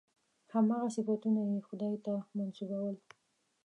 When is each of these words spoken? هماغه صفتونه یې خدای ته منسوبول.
هماغه 0.53 0.89
صفتونه 0.95 1.41
یې 1.51 1.57
خدای 1.67 1.95
ته 2.05 2.13
منسوبول. 2.37 2.95